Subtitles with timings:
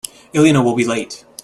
[0.33, 1.25] Elena will be late.